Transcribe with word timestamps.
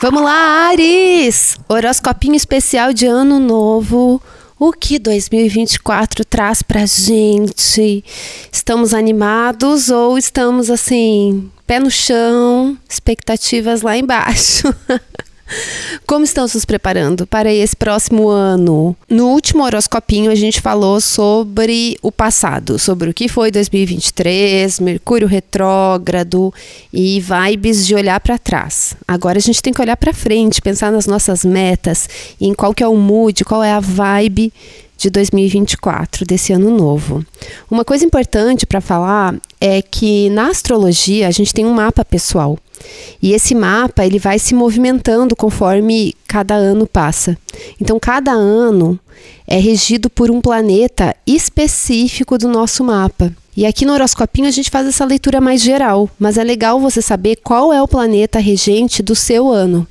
Vamos 0.00 0.22
lá, 0.22 0.68
Ares! 0.68 1.58
Horoscopinho 1.68 2.34
especial 2.34 2.92
de 2.92 3.06
ano 3.06 3.38
novo. 3.38 4.20
O 4.58 4.72
que 4.72 4.98
2024 4.98 6.24
traz 6.24 6.62
pra 6.62 6.86
gente? 6.86 8.04
Estamos 8.52 8.94
animados 8.94 9.90
ou 9.90 10.16
estamos 10.16 10.70
assim, 10.70 11.50
pé 11.66 11.80
no 11.80 11.90
chão, 11.90 12.78
expectativas 12.88 13.82
lá 13.82 13.96
embaixo? 13.96 14.74
Como 16.06 16.24
estão 16.24 16.46
se 16.46 16.64
preparando 16.66 17.26
para 17.26 17.52
esse 17.52 17.74
próximo 17.74 18.28
ano? 18.28 18.96
No 19.08 19.28
último 19.28 19.64
horoscopinho 19.64 20.30
a 20.30 20.34
gente 20.34 20.60
falou 20.60 21.00
sobre 21.00 21.96
o 22.02 22.12
passado, 22.12 22.78
sobre 22.78 23.10
o 23.10 23.14
que 23.14 23.28
foi 23.28 23.50
2023, 23.50 24.80
Mercúrio 24.80 25.26
retrógrado 25.26 26.52
e 26.92 27.20
vibes 27.20 27.86
de 27.86 27.94
olhar 27.94 28.20
para 28.20 28.38
trás. 28.38 28.94
Agora 29.06 29.38
a 29.38 29.40
gente 29.40 29.62
tem 29.62 29.72
que 29.72 29.80
olhar 29.80 29.96
para 29.96 30.12
frente, 30.12 30.60
pensar 30.60 30.92
nas 30.92 31.06
nossas 31.06 31.44
metas, 31.44 32.08
em 32.40 32.52
qual 32.54 32.74
que 32.74 32.82
é 32.82 32.88
o 32.88 32.96
mood, 32.96 33.44
qual 33.44 33.62
é 33.62 33.72
a 33.72 33.80
vibe 33.80 34.52
de 34.96 35.10
2024, 35.10 36.24
desse 36.24 36.52
ano 36.52 36.70
novo. 36.70 37.24
Uma 37.70 37.84
coisa 37.84 38.04
importante 38.04 38.66
para 38.66 38.80
falar 38.80 39.34
é 39.60 39.82
que 39.82 40.30
na 40.30 40.48
astrologia 40.48 41.28
a 41.28 41.30
gente 41.30 41.52
tem 41.52 41.66
um 41.66 41.74
mapa 41.74 42.04
pessoal. 42.04 42.58
E 43.22 43.32
esse 43.32 43.54
mapa 43.54 44.04
ele 44.04 44.18
vai 44.18 44.38
se 44.38 44.54
movimentando 44.54 45.34
conforme 45.36 46.14
cada 46.26 46.54
ano 46.54 46.86
passa. 46.86 47.36
Então 47.80 47.98
cada 47.98 48.32
ano 48.32 48.98
é 49.46 49.58
regido 49.58 50.10
por 50.10 50.30
um 50.30 50.40
planeta 50.40 51.14
específico 51.26 52.36
do 52.36 52.48
nosso 52.48 52.84
mapa. 52.84 53.32
E 53.56 53.64
aqui 53.64 53.84
no 53.84 53.92
horoscopinho 53.92 54.48
a 54.48 54.50
gente 54.50 54.70
faz 54.70 54.86
essa 54.86 55.04
leitura 55.04 55.40
mais 55.40 55.62
geral, 55.62 56.10
mas 56.18 56.36
é 56.36 56.42
legal 56.42 56.80
você 56.80 57.00
saber 57.00 57.36
qual 57.36 57.72
é 57.72 57.80
o 57.80 57.86
planeta 57.86 58.40
regente 58.40 59.02
do 59.02 59.14
seu 59.14 59.48
ano. 59.48 59.86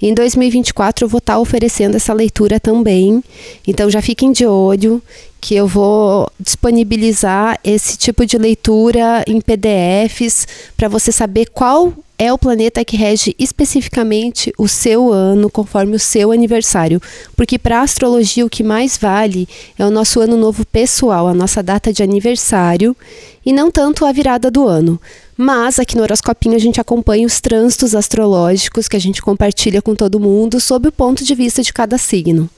Em 0.00 0.14
2024 0.14 1.04
eu 1.04 1.08
vou 1.08 1.18
estar 1.18 1.38
oferecendo 1.38 1.96
essa 1.96 2.12
leitura 2.12 2.60
também. 2.60 3.22
Então 3.66 3.90
já 3.90 4.00
fiquem 4.00 4.30
de 4.30 4.46
olho 4.46 5.02
que 5.40 5.54
eu 5.54 5.66
vou 5.66 6.30
disponibilizar 6.38 7.58
esse 7.64 7.96
tipo 7.96 8.24
de 8.24 8.38
leitura 8.38 9.24
em 9.26 9.40
PDFs 9.40 10.46
para 10.76 10.88
você 10.88 11.10
saber 11.10 11.46
qual 11.46 11.92
é 12.18 12.32
o 12.32 12.38
planeta 12.38 12.84
que 12.84 12.96
rege 12.96 13.34
especificamente 13.38 14.52
o 14.58 14.66
seu 14.66 15.12
ano, 15.12 15.48
conforme 15.48 15.94
o 15.94 16.00
seu 16.00 16.32
aniversário. 16.32 17.00
Porque 17.36 17.56
para 17.56 17.78
a 17.78 17.82
astrologia 17.82 18.44
o 18.44 18.50
que 18.50 18.64
mais 18.64 18.96
vale 18.96 19.48
é 19.78 19.86
o 19.86 19.90
nosso 19.90 20.20
ano 20.20 20.36
novo 20.36 20.66
pessoal, 20.66 21.28
a 21.28 21.34
nossa 21.34 21.62
data 21.62 21.92
de 21.92 22.02
aniversário, 22.02 22.96
e 23.46 23.52
não 23.52 23.70
tanto 23.70 24.04
a 24.04 24.10
virada 24.10 24.50
do 24.50 24.66
ano. 24.66 25.00
Mas 25.40 25.78
aqui 25.78 25.96
no 25.96 26.02
Horoscopinho 26.02 26.56
a 26.56 26.58
gente 26.58 26.80
acompanha 26.80 27.24
os 27.24 27.40
trânsitos 27.40 27.94
astrológicos 27.94 28.88
que 28.88 28.96
a 28.96 29.00
gente 29.00 29.22
compartilha 29.22 29.80
com 29.80 29.94
todo 29.94 30.18
mundo 30.18 30.58
sob 30.58 30.88
o 30.88 30.92
ponto 30.92 31.22
de 31.22 31.32
vista 31.32 31.62
de 31.62 31.72
cada 31.72 31.96
signo. 31.96 32.50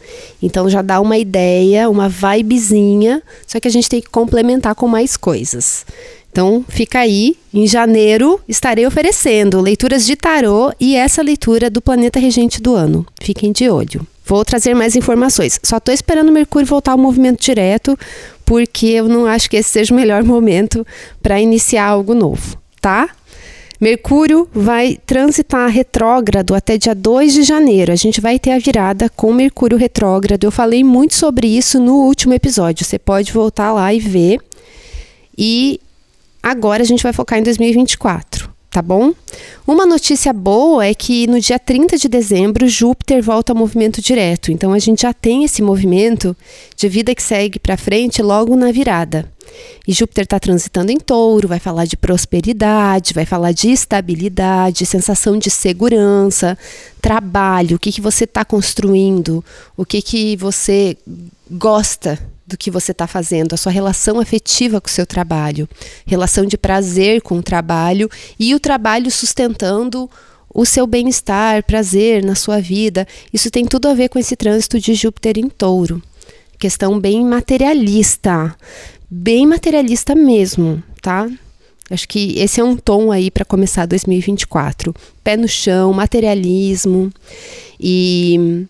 Então 0.43 0.67
já 0.67 0.81
dá 0.81 0.99
uma 0.99 1.19
ideia, 1.19 1.91
uma 1.91 2.09
vibezinha, 2.09 3.23
só 3.47 3.61
que 3.61 3.69
a 3.69 3.71
gente 3.71 3.87
tem 3.87 4.01
que 4.01 4.09
complementar 4.09 4.75
com 4.75 4.89
mais 4.89 5.15
coisas. 5.15 5.85
Então 6.33 6.65
fica 6.71 7.01
aí, 7.01 7.37
em 7.53 7.67
janeiro 7.67 8.41
estarei 8.49 8.87
oferecendo 8.87 9.61
leituras 9.61 10.07
de 10.07 10.17
tarô 10.17 10.73
e 10.81 10.97
essa 10.97 11.21
leitura 11.21 11.69
do 11.69 11.83
planeta 11.83 12.19
regente 12.19 12.63
do 12.63 12.75
ano. 12.75 13.05
Fiquem 13.21 13.53
de 13.53 13.69
olho. 13.69 14.07
Vou 14.25 14.43
trazer 14.43 14.73
mais 14.73 14.97
informações. 14.97 15.61
Só 15.63 15.77
estou 15.77 15.93
esperando 15.93 16.31
o 16.31 16.33
Mercúrio 16.33 16.67
voltar 16.67 16.93
ao 16.93 16.99
movimento 16.99 17.43
direto, 17.43 17.95
porque 18.47 18.87
eu 18.87 19.07
não 19.07 19.27
acho 19.27 19.51
que 19.51 19.59
esse 19.59 19.69
seja 19.69 19.93
o 19.93 19.97
melhor 19.97 20.25
momento 20.25 20.87
para 21.21 21.39
iniciar 21.39 21.85
algo 21.85 22.15
novo 22.15 22.60
tá? 22.81 23.11
Mercúrio 23.81 24.47
vai 24.53 24.99
transitar 25.07 25.71
retrógrado 25.71 26.55
até 26.55 26.77
dia 26.77 26.95
2 26.95 27.33
de 27.33 27.43
janeiro. 27.43 27.91
A 27.91 27.97
gente 27.97 28.21
vai 28.21 28.39
ter 28.39 28.51
a 28.51 28.59
virada 28.59 29.09
com 29.09 29.33
Mercúrio 29.33 29.79
retrógrado. 29.79 30.45
Eu 30.45 30.51
falei 30.51 30.85
muito 30.85 31.15
sobre 31.15 31.47
isso 31.47 31.81
no 31.81 31.95
último 31.95 32.35
episódio. 32.35 32.85
Você 32.85 32.99
pode 32.99 33.33
voltar 33.33 33.73
lá 33.73 33.93
e 33.95 33.99
ver. 33.99 34.39
E 35.37 35.81
agora 36.43 36.83
a 36.83 36.87
gente 36.87 37.03
vai 37.03 37.15
focar 37.15 37.39
em 37.39 37.43
2024, 37.43 38.51
tá 38.71 38.83
bom? 38.83 39.15
Uma 39.67 39.87
notícia 39.87 40.31
boa 40.31 40.85
é 40.85 40.93
que 40.93 41.27
no 41.27 41.41
dia 41.41 41.59
30 41.59 41.97
de 41.97 42.07
dezembro 42.07 42.69
Júpiter 42.69 43.23
volta 43.23 43.55
ao 43.55 43.59
movimento 43.59 44.03
direto. 44.03 44.53
Então 44.53 44.75
a 44.75 44.79
gente 44.79 45.03
já 45.03 45.15
tem 45.15 45.45
esse 45.45 45.63
movimento 45.63 46.37
de 46.77 46.87
vida 46.87 47.15
que 47.15 47.23
segue 47.23 47.59
para 47.59 47.79
frente 47.79 48.21
logo 48.21 48.55
na 48.57 48.71
virada. 48.71 49.27
E 49.87 49.93
Júpiter 49.93 50.25
está 50.25 50.39
transitando 50.39 50.93
em 50.93 50.99
touro, 50.99 51.49
vai 51.49 51.59
falar 51.59 51.85
de 51.85 51.97
prosperidade, 51.97 53.15
vai 53.15 53.25
falar 53.25 53.53
de 53.53 53.71
estabilidade, 53.71 54.87
sensação 54.87 55.39
de 55.39 55.51
segurança, 55.51 56.57
trabalho, 57.01 57.77
o 57.77 57.79
que, 57.79 57.93
que 57.93 58.01
você 58.01 58.25
está 58.25 58.45
construindo, 58.45 59.45
o 59.77 59.85
que, 59.85 60.03
que 60.03 60.37
você 60.37 60.97
gosta 61.51 62.19
do 62.47 62.57
que 62.57 62.71
você 62.71 62.93
está 62.93 63.07
fazendo, 63.07 63.55
a 63.55 63.57
sua 63.57 63.73
relação 63.73 64.19
afetiva 64.19 64.81
com 64.81 64.89
o 64.89 64.91
seu 64.91 65.07
trabalho, 65.07 65.69
relação 66.05 66.45
de 66.45 66.59
prazer 66.59 67.23
com 67.23 67.39
o 67.39 67.43
trabalho 67.43 68.11
e 68.39 68.55
o 68.55 68.61
trabalho 68.61 69.11
sustentando 69.11 70.11
o 70.53 70.67
seu 70.67 70.87
bem-estar, 70.87 71.63
prazer 71.65 72.25
na 72.25 72.35
sua 72.35 72.61
vida. 72.61 73.07
Isso 73.33 73.51
tem 73.51 73.65
tudo 73.65 73.89
a 73.89 73.95
ver 73.95 74.09
com 74.09 74.19
esse 74.19 74.35
trânsito 74.35 74.81
de 74.81 74.95
Júpiter 74.95 75.39
em 75.39 75.49
touro. 75.49 76.03
Questão 76.59 76.99
bem 76.99 77.25
materialista, 77.25 78.55
bem 79.11 79.47
materialista 79.47 80.15
mesmo, 80.15 80.83
tá? 81.03 81.29
Acho 81.91 82.07
que 82.07 82.39
esse 82.39 82.61
é 82.61 82.65
um 82.65 82.77
tom 82.77 83.11
aí 83.11 83.31
para 83.31 83.45
começar 83.45 83.85
2024. 83.85 84.95
Pé 85.25 85.37
no 85.37 85.49
chão, 85.49 85.93
materialismo 85.93 87.13
e 87.81 88.65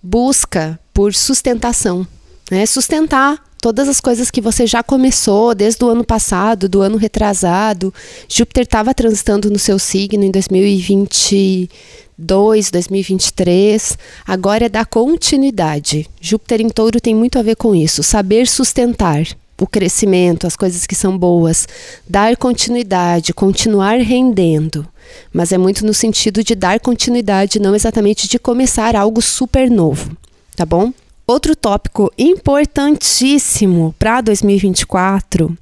busca 0.00 0.78
por 0.94 1.12
sustentação, 1.12 2.06
né? 2.48 2.64
Sustentar 2.66 3.42
todas 3.60 3.88
as 3.88 4.00
coisas 4.00 4.30
que 4.30 4.40
você 4.40 4.68
já 4.68 4.84
começou 4.84 5.52
desde 5.54 5.84
o 5.84 5.88
ano 5.88 6.04
passado, 6.04 6.68
do 6.68 6.80
ano 6.80 6.96
retrasado. 6.96 7.92
Júpiter 8.28 8.62
estava 8.62 8.94
transitando 8.94 9.50
no 9.50 9.58
seu 9.58 9.76
signo 9.76 10.22
em 10.22 10.30
2022, 10.30 12.70
2023. 12.70 13.98
Agora 14.24 14.66
é 14.66 14.68
dar 14.68 14.86
continuidade. 14.86 16.08
Júpiter 16.20 16.60
em 16.60 16.68
touro 16.68 17.00
tem 17.00 17.16
muito 17.16 17.36
a 17.36 17.42
ver 17.42 17.56
com 17.56 17.74
isso, 17.74 18.04
saber 18.04 18.46
sustentar 18.46 19.26
o 19.60 19.66
crescimento, 19.66 20.46
as 20.46 20.56
coisas 20.56 20.86
que 20.86 20.94
são 20.94 21.16
boas, 21.16 21.68
dar 22.08 22.36
continuidade, 22.36 23.34
continuar 23.34 23.98
rendendo. 23.98 24.86
Mas 25.32 25.52
é 25.52 25.58
muito 25.58 25.84
no 25.84 25.92
sentido 25.92 26.42
de 26.42 26.54
dar 26.54 26.80
continuidade, 26.80 27.60
não 27.60 27.74
exatamente 27.74 28.26
de 28.26 28.38
começar 28.38 28.96
algo 28.96 29.20
super 29.20 29.70
novo, 29.70 30.16
tá 30.56 30.64
bom? 30.64 30.92
Outro 31.26 31.54
tópico 31.54 32.10
importantíssimo 32.18 33.94
para 33.98 34.20
2024 34.20 35.56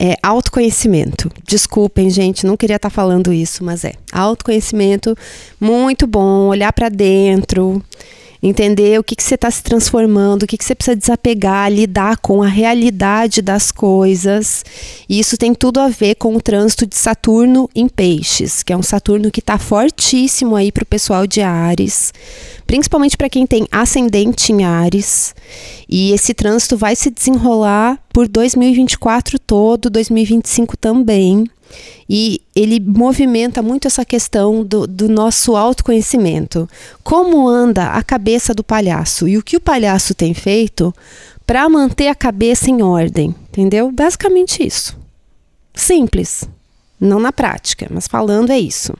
é 0.00 0.16
autoconhecimento. 0.22 1.30
Desculpem, 1.46 2.10
gente, 2.10 2.46
não 2.46 2.56
queria 2.56 2.76
estar 2.76 2.90
tá 2.90 2.94
falando 2.94 3.32
isso, 3.32 3.62
mas 3.62 3.84
é. 3.84 3.92
Autoconhecimento 4.12 5.16
muito 5.60 6.06
bom, 6.06 6.48
olhar 6.48 6.72
para 6.72 6.88
dentro, 6.88 7.82
entender 8.46 8.98
o 9.00 9.02
que, 9.02 9.16
que 9.16 9.22
você 9.22 9.36
está 9.36 9.50
se 9.50 9.62
transformando, 9.62 10.42
o 10.42 10.46
que, 10.46 10.58
que 10.58 10.64
você 10.64 10.74
precisa 10.74 10.94
desapegar, 10.94 11.72
lidar 11.72 12.18
com 12.18 12.42
a 12.42 12.46
realidade 12.46 13.40
das 13.40 13.72
coisas. 13.72 14.62
E 15.08 15.18
isso 15.18 15.38
tem 15.38 15.54
tudo 15.54 15.80
a 15.80 15.88
ver 15.88 16.16
com 16.16 16.36
o 16.36 16.42
trânsito 16.42 16.86
de 16.86 16.94
Saturno 16.94 17.70
em 17.74 17.88
Peixes, 17.88 18.62
que 18.62 18.72
é 18.72 18.76
um 18.76 18.82
Saturno 18.82 19.30
que 19.30 19.40
está 19.40 19.56
fortíssimo 19.56 20.56
aí 20.56 20.70
para 20.70 20.82
o 20.82 20.86
pessoal 20.86 21.26
de 21.26 21.40
Ares, 21.40 22.12
principalmente 22.66 23.16
para 23.16 23.30
quem 23.30 23.46
tem 23.46 23.66
ascendente 23.72 24.52
em 24.52 24.62
Ares. 24.62 25.34
E 25.88 26.12
esse 26.12 26.34
trânsito 26.34 26.76
vai 26.76 26.94
se 26.94 27.10
desenrolar 27.10 27.98
por 28.12 28.28
2024 28.28 29.38
todo, 29.38 29.88
2025 29.88 30.76
também. 30.76 31.46
E 32.08 32.40
ele 32.54 32.78
movimenta 32.80 33.62
muito 33.62 33.86
essa 33.86 34.04
questão 34.04 34.62
do, 34.62 34.86
do, 34.86 35.08
nosso 35.08 35.56
autoconhecimento. 35.56 36.68
Como 37.02 37.48
anda 37.48 37.88
a 37.88 38.02
cabeça 38.02 38.54
do 38.54 38.62
palhaço 38.62 39.26
e 39.26 39.38
o 39.38 39.42
que 39.42 39.56
o 39.56 39.60
palhaço 39.60 40.14
tem 40.14 40.34
feito 40.34 40.94
para 41.46 41.68
manter 41.68 42.08
a 42.08 42.14
cabeça 42.14 42.70
em 42.70 42.82
ordem, 42.82 43.34
entendeu? 43.48 43.90
Basicamente 43.90 44.66
isso. 44.66 44.98
Simples, 45.74 46.44
não 47.00 47.18
na 47.18 47.32
prática, 47.32 47.86
mas 47.90 48.06
falando 48.06 48.50
é 48.50 48.58
isso. 48.58 48.94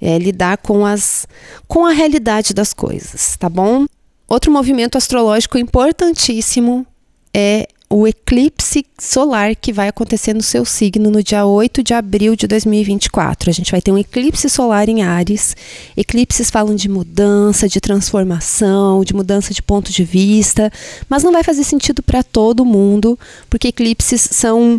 É 0.00 0.16
lidar 0.18 0.58
com 0.58 0.86
as 0.86 1.26
com 1.66 1.84
a 1.84 1.92
realidade 1.92 2.54
das 2.54 2.72
coisas, 2.72 3.36
tá 3.36 3.48
bom? 3.48 3.86
Outro 4.28 4.52
movimento 4.52 4.96
astrológico 4.96 5.58
importantíssimo 5.58 6.86
é 7.34 7.68
o 7.90 8.06
eclipse 8.06 8.84
solar 8.98 9.56
que 9.56 9.72
vai 9.72 9.88
acontecer 9.88 10.34
no 10.34 10.42
seu 10.42 10.64
signo 10.64 11.10
no 11.10 11.22
dia 11.22 11.46
8 11.46 11.82
de 11.82 11.94
abril 11.94 12.36
de 12.36 12.46
2024. 12.46 13.48
A 13.48 13.52
gente 13.52 13.70
vai 13.70 13.80
ter 13.80 13.90
um 13.90 13.98
eclipse 13.98 14.48
solar 14.50 14.88
em 14.90 15.02
Ares. 15.02 15.56
Eclipses 15.96 16.50
falam 16.50 16.74
de 16.74 16.88
mudança, 16.88 17.66
de 17.66 17.80
transformação, 17.80 19.02
de 19.02 19.14
mudança 19.14 19.54
de 19.54 19.62
ponto 19.62 19.90
de 19.90 20.04
vista, 20.04 20.70
mas 21.08 21.22
não 21.22 21.32
vai 21.32 21.42
fazer 21.42 21.64
sentido 21.64 22.02
para 22.02 22.22
todo 22.22 22.64
mundo, 22.64 23.18
porque 23.48 23.68
eclipses 23.68 24.20
são 24.30 24.78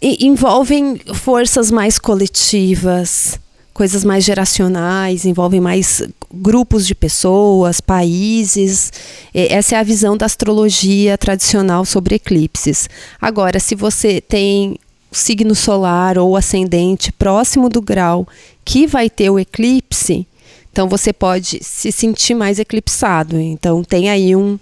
envolvem 0.00 0.98
forças 1.14 1.70
mais 1.70 1.98
coletivas, 1.98 3.38
coisas 3.72 4.04
mais 4.04 4.24
geracionais, 4.24 5.24
envolvem 5.24 5.60
mais 5.60 6.02
grupos 6.32 6.86
de 6.86 6.94
pessoas, 6.94 7.80
países. 7.80 8.92
Essa 9.34 9.76
é 9.76 9.78
a 9.78 9.82
visão 9.82 10.16
da 10.16 10.26
astrologia 10.26 11.16
tradicional 11.16 11.84
sobre 11.84 12.16
eclipses. 12.16 12.88
Agora, 13.20 13.58
se 13.58 13.74
você 13.74 14.20
tem 14.20 14.78
signo 15.12 15.54
solar 15.54 16.18
ou 16.18 16.36
ascendente 16.36 17.10
próximo 17.12 17.68
do 17.68 17.82
grau 17.82 18.26
que 18.64 18.86
vai 18.86 19.10
ter 19.10 19.30
o 19.30 19.38
eclipse, 19.38 20.26
então 20.72 20.88
você 20.88 21.12
pode 21.12 21.58
se 21.62 21.90
sentir 21.90 22.34
mais 22.34 22.58
eclipsado. 22.58 23.38
Então 23.40 23.82
tem 23.82 24.08
aí 24.08 24.36
um 24.36 24.58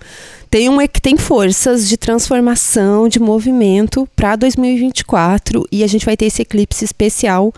tem 0.51 0.69
um 0.69 0.79
tem 1.03 1.19
forças 1.19 1.87
de 1.87 1.99
transformação, 1.99 3.09
de 3.09 3.21
movimento 3.21 4.09
para 4.17 4.35
2024 4.37 5.67
e 5.71 5.85
a 5.85 5.87
gente 5.87 6.07
vai 6.07 6.17
ter 6.17 6.27
esse 6.27 6.41
eclipse 6.41 6.85
especial 6.85 7.53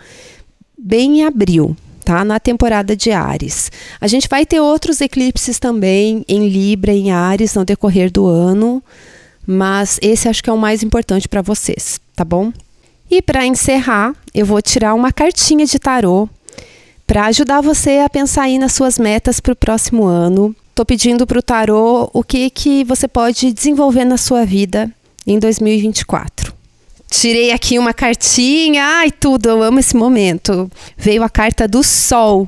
bem 0.81 1.19
em 1.19 1.23
abril, 1.25 1.75
tá? 2.03 2.25
Na 2.25 2.39
temporada 2.39 2.95
de 2.95 3.11
Ares. 3.11 3.71
A 3.99 4.07
gente 4.07 4.27
vai 4.27 4.45
ter 4.45 4.59
outros 4.59 4.99
eclipses 4.99 5.59
também 5.59 6.25
em 6.27 6.49
Libra, 6.49 6.91
em 6.91 7.11
Ares 7.11 7.53
no 7.53 7.63
decorrer 7.63 8.11
do 8.11 8.25
ano, 8.25 8.83
mas 9.45 9.99
esse 10.01 10.27
acho 10.27 10.43
que 10.43 10.49
é 10.49 10.53
o 10.53 10.57
mais 10.57 10.81
importante 10.81 11.27
para 11.29 11.41
vocês, 11.41 11.99
tá 12.15 12.25
bom? 12.25 12.51
E 13.09 13.21
para 13.21 13.45
encerrar, 13.45 14.15
eu 14.33 14.45
vou 14.45 14.61
tirar 14.61 14.93
uma 14.93 15.11
cartinha 15.11 15.65
de 15.65 15.77
tarô 15.77 16.27
para 17.05 17.25
ajudar 17.25 17.61
você 17.61 17.99
a 17.99 18.09
pensar 18.09 18.43
aí 18.43 18.57
nas 18.57 18.71
suas 18.71 18.97
metas 18.97 19.39
para 19.39 19.51
o 19.51 19.55
próximo 19.55 20.05
ano. 20.05 20.55
Estou 20.69 20.85
pedindo 20.85 21.27
para 21.27 21.37
o 21.37 21.43
tarô 21.43 22.09
o 22.13 22.23
que, 22.23 22.49
que 22.49 22.85
você 22.85 23.07
pode 23.07 23.51
desenvolver 23.51 24.05
na 24.05 24.17
sua 24.17 24.45
vida 24.45 24.89
em 25.27 25.37
2024. 25.37 26.60
Tirei 27.11 27.51
aqui 27.51 27.77
uma 27.77 27.93
cartinha, 27.93 28.85
ai 28.85 29.11
tudo, 29.11 29.49
eu 29.49 29.61
amo 29.61 29.79
esse 29.79 29.97
momento. 29.97 30.71
Veio 30.95 31.23
a 31.23 31.29
carta 31.29 31.67
do 31.67 31.83
Sol. 31.83 32.47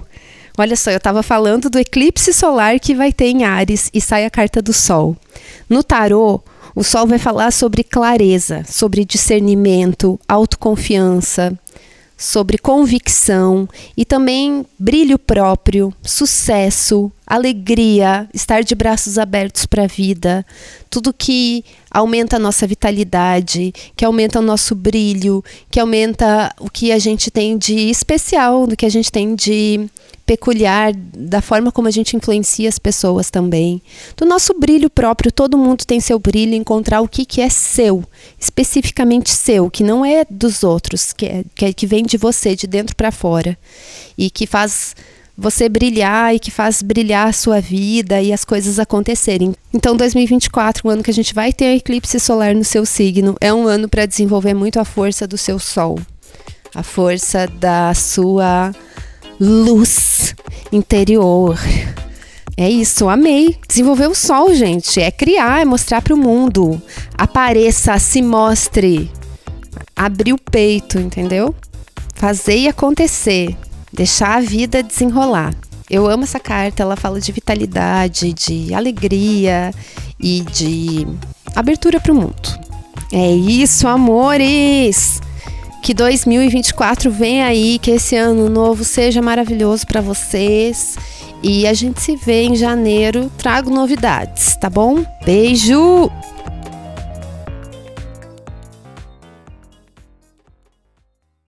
Olha 0.57 0.77
só, 0.77 0.89
eu 0.89 0.97
estava 0.97 1.21
falando 1.21 1.69
do 1.69 1.77
eclipse 1.77 2.31
solar 2.31 2.79
que 2.79 2.95
vai 2.95 3.11
ter 3.11 3.25
em 3.25 3.43
Ares 3.43 3.89
e 3.93 3.99
sai 3.99 4.23
a 4.25 4.29
carta 4.29 4.61
do 4.61 4.71
Sol. 4.71 5.17
No 5.69 5.83
tarô, 5.83 6.41
o 6.73 6.81
Sol 6.81 7.05
vai 7.05 7.19
falar 7.19 7.51
sobre 7.51 7.83
clareza, 7.83 8.63
sobre 8.65 9.03
discernimento, 9.03 10.17
autoconfiança, 10.29 11.59
sobre 12.17 12.57
convicção 12.57 13.67
e 13.97 14.05
também 14.05 14.65
brilho 14.79 15.19
próprio, 15.19 15.93
sucesso, 16.01 17.11
alegria, 17.35 18.29
estar 18.31 18.63
de 18.63 18.75
braços 18.75 19.17
abertos 19.17 19.65
para 19.65 19.85
a 19.85 19.87
vida, 19.87 20.45
tudo 20.87 21.11
que 21.11 21.65
aumenta 21.89 22.35
a 22.35 22.39
nossa 22.39 22.67
vitalidade, 22.67 23.73
que 23.95 24.05
aumenta 24.05 24.37
o 24.37 24.41
nosso 24.41 24.75
brilho, 24.75 25.43
que 25.71 25.79
aumenta 25.79 26.53
o 26.59 26.69
que 26.69 26.91
a 26.91 26.99
gente 26.99 27.31
tem 27.31 27.57
de 27.57 27.89
especial, 27.89 28.67
do 28.67 28.77
que 28.77 28.85
a 28.85 28.89
gente 28.89 29.11
tem 29.11 29.33
de 29.33 29.89
peculiar, 30.27 30.93
da 30.93 31.41
forma 31.41 31.71
como 31.71 31.87
a 31.87 31.91
gente 31.91 32.15
influencia 32.15 32.69
as 32.69 32.77
pessoas 32.77 33.31
também. 33.31 33.81
Do 34.15 34.27
nosso 34.27 34.53
brilho 34.53 34.87
próprio, 34.87 35.31
todo 35.31 35.57
mundo 35.57 35.85
tem 35.85 35.99
seu 35.99 36.19
brilho, 36.19 36.53
encontrar 36.53 37.01
o 37.01 37.07
que, 37.07 37.25
que 37.25 37.41
é 37.41 37.49
seu, 37.49 38.03
especificamente 38.39 39.31
seu, 39.31 39.71
que 39.71 39.83
não 39.83 40.05
é 40.05 40.23
dos 40.29 40.63
outros, 40.63 41.11
que, 41.11 41.25
é, 41.25 41.43
que, 41.55 41.65
é, 41.65 41.73
que 41.73 41.87
vem 41.87 42.03
de 42.03 42.15
você, 42.15 42.55
de 42.55 42.67
dentro 42.67 42.95
para 42.95 43.11
fora, 43.11 43.57
e 44.15 44.29
que 44.29 44.45
faz 44.45 44.95
você 45.37 45.67
brilhar 45.67 46.33
e 46.35 46.39
que 46.39 46.51
faz 46.51 46.81
brilhar 46.81 47.27
a 47.27 47.33
sua 47.33 47.59
vida 47.59 48.21
e 48.21 48.31
as 48.31 48.45
coisas 48.45 48.79
acontecerem. 48.79 49.53
Então, 49.73 49.97
2024, 49.97 50.87
o 50.87 50.91
ano 50.91 51.03
que 51.03 51.11
a 51.11 51.13
gente 51.13 51.33
vai 51.33 51.51
ter 51.51 51.75
eclipse 51.75 52.19
solar 52.19 52.53
no 52.53 52.63
seu 52.63 52.85
signo, 52.85 53.35
é 53.41 53.53
um 53.53 53.67
ano 53.67 53.89
para 53.89 54.05
desenvolver 54.05 54.53
muito 54.53 54.79
a 54.79 54.85
força 54.85 55.27
do 55.27 55.37
seu 55.37 55.57
sol, 55.57 55.99
a 56.75 56.83
força 56.83 57.47
da 57.47 57.93
sua 57.93 58.71
luz 59.39 60.35
interior. 60.71 61.59
É 62.55 62.69
isso, 62.69 63.09
amei. 63.09 63.57
Desenvolver 63.67 64.07
o 64.07 64.15
sol, 64.15 64.53
gente. 64.53 65.01
É 65.01 65.09
criar, 65.09 65.61
é 65.61 65.65
mostrar 65.65 66.01
para 66.01 66.13
o 66.13 66.17
mundo. 66.17 66.79
Apareça, 67.17 67.97
se 67.97 68.21
mostre. 68.21 69.09
Abrir 69.95 70.33
o 70.33 70.37
peito, 70.37 70.99
entendeu? 70.99 71.55
Fazer 72.13 72.57
e 72.57 72.67
acontecer. 72.67 73.57
Deixar 73.93 74.37
a 74.37 74.41
vida 74.41 74.81
desenrolar. 74.81 75.53
Eu 75.89 76.09
amo 76.09 76.23
essa 76.23 76.39
carta, 76.39 76.81
ela 76.81 76.95
fala 76.95 77.21
de 77.21 77.31
vitalidade, 77.31 78.33
de 78.33 78.73
alegria 78.73 79.71
e 80.19 80.41
de 80.41 81.05
abertura 81.55 81.99
para 81.99 82.11
o 82.11 82.15
mundo. 82.15 82.59
É 83.11 83.31
isso, 83.31 83.87
amores! 83.87 85.21
Que 85.83 85.93
2024 85.93 87.11
venha 87.11 87.45
aí, 87.45 87.77
que 87.77 87.91
esse 87.91 88.15
ano 88.15 88.49
novo 88.49 88.83
seja 88.83 89.21
maravilhoso 89.21 89.85
para 89.85 90.01
vocês. 90.01 90.97
E 91.43 91.67
a 91.67 91.73
gente 91.73 92.01
se 92.01 92.15
vê 92.15 92.43
em 92.43 92.55
janeiro. 92.55 93.29
Trago 93.37 93.69
novidades, 93.69 94.55
tá 94.55 94.69
bom? 94.69 95.05
Beijo! 95.25 96.09